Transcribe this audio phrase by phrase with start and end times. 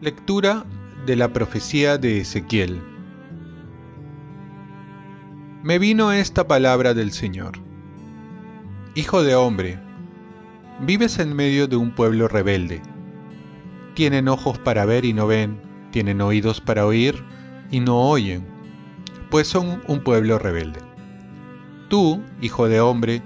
[0.00, 0.64] Lectura
[1.06, 2.80] de la profecía de Ezequiel.
[5.64, 7.58] Me vino esta palabra del Señor.
[8.94, 9.80] Hijo de hombre,
[10.80, 12.80] vives en medio de un pueblo rebelde.
[13.94, 15.60] Tienen ojos para ver y no ven,
[15.90, 17.24] tienen oídos para oír
[17.72, 18.46] y no oyen,
[19.30, 20.80] pues son un pueblo rebelde.
[21.88, 23.22] Tú, hijo de hombre,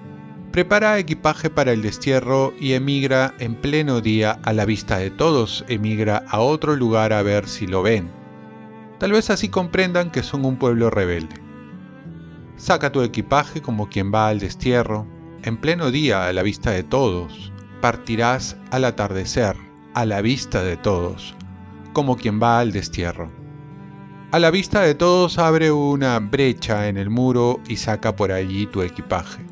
[0.52, 5.64] Prepara equipaje para el destierro y emigra en pleno día a la vista de todos,
[5.66, 8.10] emigra a otro lugar a ver si lo ven.
[8.98, 11.36] Tal vez así comprendan que son un pueblo rebelde.
[12.56, 15.06] Saca tu equipaje como quien va al destierro,
[15.42, 17.50] en pleno día a la vista de todos.
[17.80, 19.56] Partirás al atardecer,
[19.94, 21.34] a la vista de todos,
[21.94, 23.41] como quien va al destierro.
[24.32, 28.64] A la vista de todos abre una brecha en el muro y saca por allí
[28.64, 29.44] tu equipaje.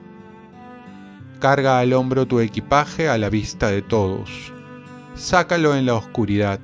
[1.38, 4.54] Carga al hombro tu equipaje a la vista de todos.
[5.14, 6.60] Sácalo en la oscuridad.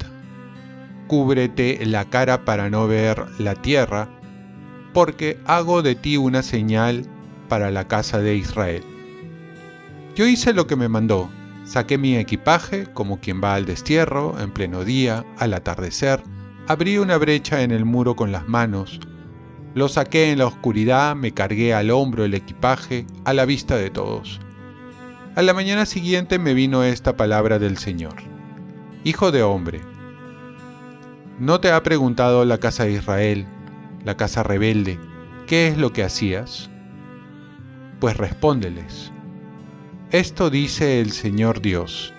[1.08, 4.08] Cúbrete la cara para no ver la tierra,
[4.94, 7.04] porque hago de ti una señal
[7.50, 8.82] para la casa de Israel.
[10.14, 11.28] Yo hice lo que me mandó.
[11.66, 16.22] Saqué mi equipaje como quien va al destierro, en pleno día, al atardecer.
[16.68, 18.98] Abrí una brecha en el muro con las manos.
[19.74, 23.88] Lo saqué en la oscuridad, me cargué al hombro el equipaje, a la vista de
[23.88, 24.40] todos.
[25.36, 28.14] A la mañana siguiente me vino esta palabra del Señor.
[29.04, 29.80] Hijo de hombre,
[31.38, 33.46] ¿no te ha preguntado la casa de Israel,
[34.04, 34.98] la casa rebelde,
[35.46, 36.68] qué es lo que hacías?
[38.00, 39.12] Pues respóndeles.
[40.10, 42.12] Esto dice el Señor Dios.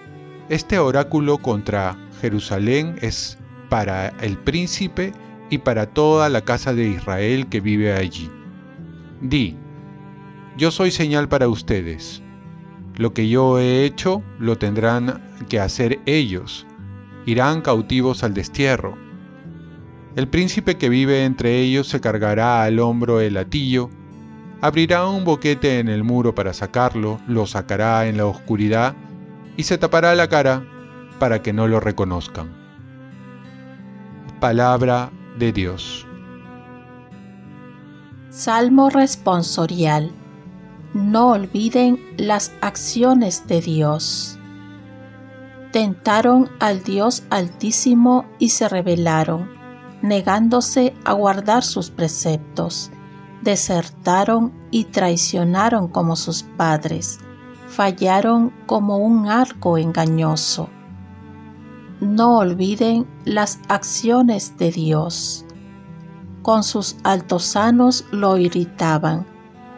[0.47, 3.37] Este oráculo contra Jerusalén es
[3.69, 5.13] para el príncipe
[5.49, 8.29] y para toda la casa de Israel que vive allí.
[9.21, 9.55] Di,
[10.57, 12.21] yo soy señal para ustedes
[12.97, 16.65] lo que yo he hecho lo tendrán que hacer ellos.
[17.27, 18.97] Irán cautivos al destierro.
[20.15, 23.91] El príncipe que vive entre ellos se cargará al hombro el latillo,
[24.61, 28.95] abrirá un boquete en el muro para sacarlo, lo sacará en la oscuridad
[29.57, 30.65] y se tapará la cara
[31.19, 32.66] para que no lo reconozcan.
[34.39, 36.05] Palabra de Dios.
[38.29, 40.11] Salmo responsorial
[40.93, 44.37] no olviden las acciones de Dios.
[45.71, 49.49] Tentaron al Dios Altísimo y se rebelaron,
[50.03, 52.91] negándose a guardar sus preceptos.
[53.41, 57.19] Desertaron y traicionaron como sus padres,
[57.67, 60.69] fallaron como un arco engañoso.
[61.99, 65.45] No olviden las acciones de Dios.
[66.41, 69.25] Con sus altosanos lo irritaban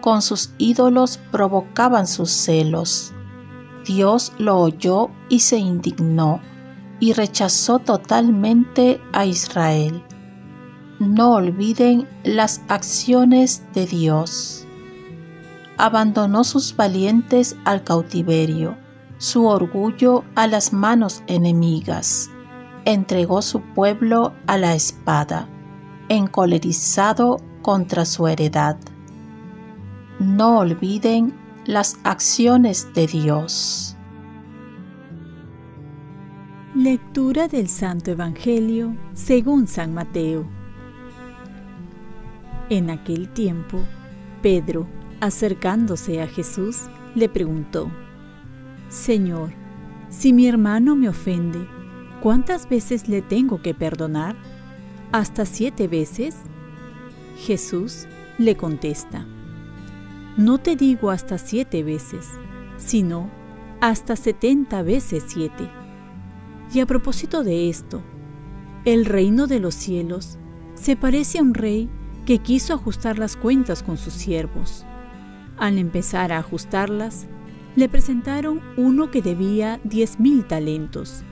[0.02, 3.14] con sus ídolos provocaban sus celos.
[3.86, 6.42] Dios lo oyó y se indignó
[7.00, 10.04] y rechazó totalmente a Israel.
[11.00, 14.66] No olviden las acciones de Dios.
[15.78, 18.78] Abandonó sus valientes al cautiverio,
[19.20, 22.32] su orgullo a las manos enemigas,
[22.86, 25.48] entregó su pueblo a la espada,
[26.10, 28.80] encolerizado contra su heredad
[30.20, 31.34] no olviden
[31.66, 33.96] las acciones de Dios.
[36.76, 40.46] Lectura del Santo Evangelio según San Mateo.
[42.70, 43.80] En aquel tiempo,
[44.42, 44.88] Pedro,
[45.22, 47.90] acercándose a Jesús, le preguntó,
[48.90, 49.52] Señor,
[50.10, 51.68] si mi hermano me ofende,
[52.22, 54.36] ¿cuántas veces le tengo que perdonar?
[55.12, 56.36] ¿Hasta siete veces?
[57.38, 58.08] Jesús
[58.40, 59.28] le contesta,
[60.38, 62.28] no te digo hasta siete veces,
[62.78, 63.30] sino
[63.80, 65.70] hasta setenta veces siete.
[66.74, 68.02] Y a propósito de esto,
[68.86, 70.40] el reino de los cielos
[70.74, 71.90] se parece a un rey
[72.26, 74.86] que quiso ajustar las cuentas con sus siervos.
[75.58, 77.28] Al empezar a ajustarlas,
[77.76, 81.24] le presentaron uno que debía diez mil talentos.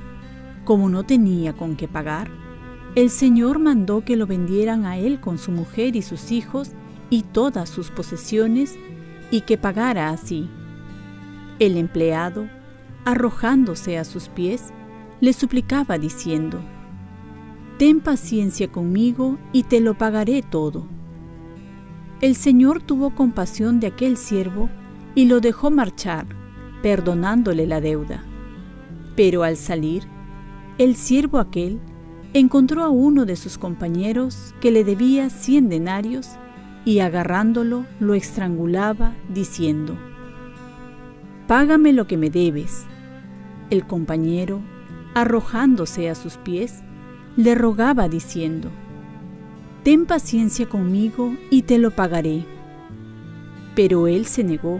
[0.65, 2.29] Como no tenía con qué pagar,
[2.95, 6.71] el Señor mandó que lo vendieran a él con su mujer y sus hijos
[7.09, 8.77] y todas sus posesiones
[9.31, 10.49] y que pagara así.
[11.59, 12.47] El empleado,
[13.05, 14.73] arrojándose a sus pies,
[15.21, 16.59] le suplicaba diciendo,
[17.77, 20.87] Ten paciencia conmigo y te lo pagaré todo.
[22.21, 24.69] El Señor tuvo compasión de aquel siervo
[25.17, 26.27] y lo dejó marchar,
[26.83, 28.23] perdonándole la deuda.
[29.15, 30.03] Pero al salir,
[30.77, 31.79] el siervo aquel
[32.33, 36.29] encontró a uno de sus compañeros que le debía cien denarios
[36.85, 39.97] y agarrándolo lo estrangulaba, diciendo,
[41.47, 42.85] Págame lo que me debes.
[43.71, 44.61] El compañero,
[45.15, 46.83] arrojándose a sus pies,
[47.35, 48.69] le rogaba diciendo,
[49.81, 52.45] Ten paciencia conmigo y te lo pagaré.
[53.73, 54.79] Pero él se negó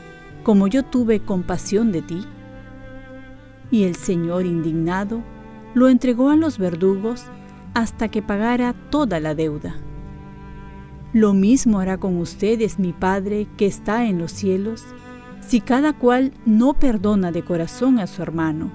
[0.43, 2.25] como yo tuve compasión de ti?
[3.69, 5.23] Y el Señor, indignado,
[5.73, 7.25] lo entregó a los verdugos
[7.73, 9.75] hasta que pagara toda la deuda.
[11.13, 14.85] Lo mismo hará con ustedes mi Padre que está en los cielos,
[15.41, 18.71] si cada cual no perdona de corazón a su hermano.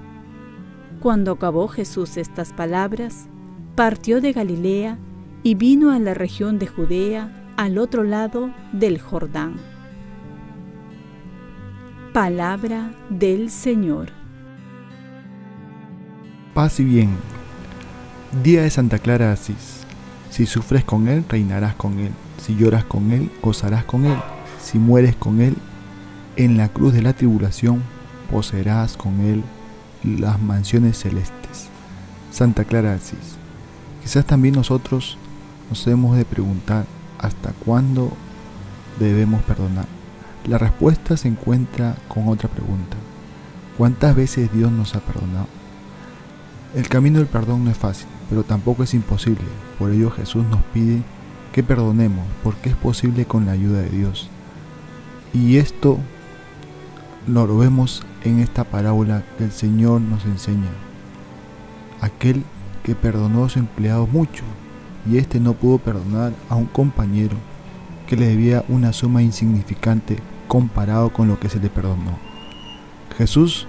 [0.99, 3.27] Cuando acabó Jesús estas palabras,
[3.75, 4.97] partió de Galilea
[5.43, 9.76] y vino a la región de Judea al otro lado del Jordán.
[12.17, 14.07] Palabra del Señor.
[16.55, 17.11] Paz y bien.
[18.41, 19.85] Día de Santa Clara Asís.
[20.31, 22.09] Si sufres con Él, reinarás con Él.
[22.41, 24.17] Si lloras con Él, gozarás con Él.
[24.59, 25.57] Si mueres con Él,
[26.37, 27.83] en la cruz de la tribulación,
[28.31, 29.43] poseerás con Él
[30.03, 31.69] las mansiones celestes.
[32.31, 33.37] Santa Clara Asís.
[34.01, 35.19] Quizás también nosotros
[35.69, 36.87] nos hemos de preguntar
[37.19, 38.11] hasta cuándo
[38.97, 39.96] debemos perdonar.
[40.47, 42.95] La respuesta se encuentra con otra pregunta.
[43.77, 45.47] ¿Cuántas veces Dios nos ha perdonado?
[46.73, 49.43] El camino del perdón no es fácil, pero tampoco es imposible.
[49.77, 51.01] Por ello Jesús nos pide
[51.51, 54.29] que perdonemos, porque es posible con la ayuda de Dios.
[55.33, 55.97] Y esto
[57.27, 60.69] lo vemos en esta parábola que el Señor nos enseña.
[61.99, 62.45] Aquel
[62.83, 64.45] que perdonó a su empleado mucho,
[65.11, 67.35] y éste no pudo perdonar a un compañero
[68.07, 70.17] que le debía una suma insignificante
[70.47, 72.17] comparado con lo que se le perdonó.
[73.17, 73.67] Jesús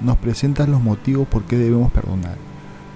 [0.00, 2.36] nos presenta los motivos por qué debemos perdonar,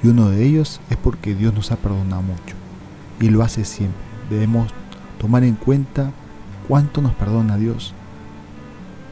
[0.02, 2.56] y uno de ellos es porque Dios nos ha perdonado mucho,
[3.20, 3.98] y lo hace siempre.
[4.30, 4.72] Debemos
[5.18, 6.10] tomar en cuenta
[6.66, 7.94] cuánto nos perdona Dios,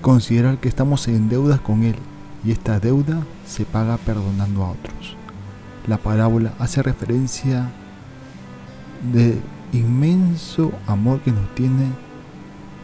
[0.03, 1.97] considerar que estamos en deudas con Él,
[2.45, 5.17] y esta deuda se paga perdonando a otros.
[5.87, 7.71] La parábola hace referencia
[9.13, 9.41] de
[9.73, 11.87] inmenso amor que nos tiene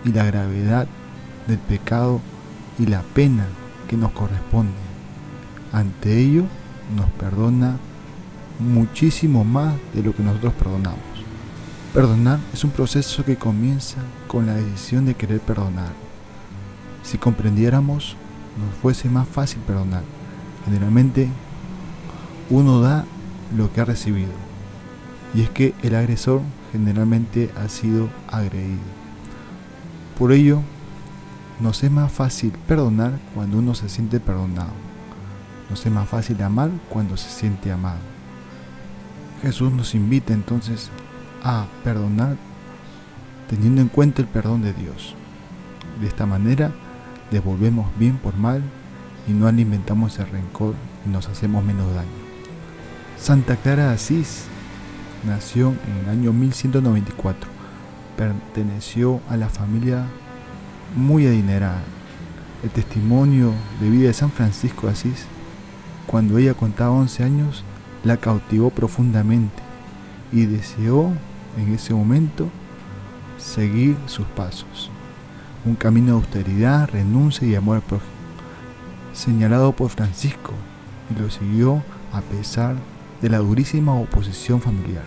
[0.05, 0.87] y la gravedad
[1.47, 2.21] del pecado
[2.79, 3.47] y la pena
[3.89, 4.73] que nos corresponde.
[5.73, 6.45] Ante ello
[6.97, 7.77] nos perdona
[8.59, 11.01] muchísimo más de lo que nosotros perdonamos.
[11.95, 13.99] Perdonar es un proceso que comienza
[14.29, 15.93] con la decisión de querer perdonar.
[17.03, 18.17] Si comprendiéramos,
[18.59, 20.03] nos fuese más fácil perdonar.
[20.65, 21.29] Generalmente
[22.51, 23.05] uno da
[23.57, 24.33] lo que ha recibido
[25.35, 26.43] y es que el agresor
[26.73, 28.81] generalmente ha sido agredido.
[30.19, 30.63] Por ello,
[31.61, 34.73] nos es más fácil perdonar cuando uno se siente perdonado.
[35.71, 38.01] Nos es más fácil amar cuando se siente amado.
[39.43, 40.91] Jesús nos invita entonces
[41.43, 42.37] a perdonar
[43.49, 45.15] teniendo en cuenta el perdón de Dios.
[46.01, 46.73] De esta manera
[47.31, 48.63] devolvemos bien por mal
[49.29, 50.75] y no alimentamos el rencor
[51.07, 52.09] y nos hacemos menos daño.
[53.19, 54.45] Santa Clara de Asís
[55.27, 57.49] nació en el año 1194.
[58.17, 60.05] Perteneció a la familia
[60.95, 61.83] muy adinerada.
[62.63, 65.27] El testimonio de vida de San Francisco de Asís,
[66.07, 67.65] cuando ella contaba 11 años,
[68.05, 69.63] la cautivó profundamente
[70.33, 71.13] y deseó
[71.57, 72.49] en ese momento
[73.39, 74.91] seguir sus pasos.
[75.65, 78.11] Un camino de austeridad, renuncia y amor al prójimo,
[79.13, 80.53] señalado por Francisco,
[81.11, 81.83] y lo siguió
[82.13, 82.77] a pesar
[83.21, 85.05] de la durísima oposición familiar.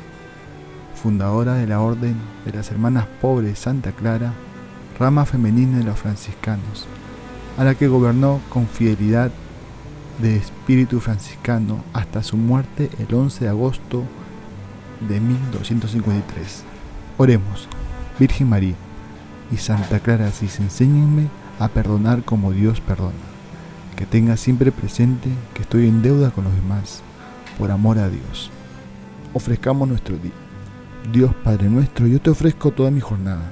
[0.96, 2.16] Fundadora de la Orden
[2.46, 4.34] de las Hermanas Pobres Santa Clara,
[5.00, 6.86] rama femenina de los franciscanos,
[7.58, 9.32] a la que gobernó con fidelidad
[10.22, 14.04] de espíritu franciscano hasta su muerte el 11 de agosto
[15.08, 16.64] de 1253.
[17.18, 17.68] Oremos,
[18.20, 18.76] Virgen María
[19.52, 21.28] y Santa Clara, si enséñenme
[21.60, 23.14] a perdonar como Dios perdona.
[23.96, 27.02] Que tenga siempre presente que estoy en deuda con los demás
[27.58, 28.52] por amor a Dios.
[29.34, 30.32] Ofrezcamos nuestro día.
[31.12, 33.52] Dios Padre nuestro, yo te ofrezco toda mi jornada,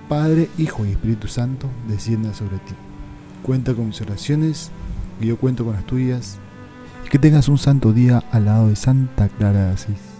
[0.11, 2.73] Padre, Hijo y Espíritu Santo, descienda sobre ti.
[3.43, 4.69] Cuenta con mis oraciones,
[5.21, 6.37] y yo cuento con las tuyas,
[7.05, 10.10] y que tengas un santo día al lado de Santa Clara de Asís.